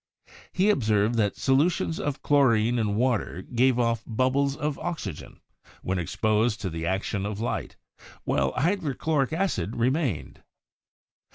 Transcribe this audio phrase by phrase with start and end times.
[0.51, 5.39] He observed that solutions of chlorine in water gave off bub bles of oxygen,
[5.83, 7.75] when exposed to the action of light,
[8.23, 10.41] while hydrochloric acid remained.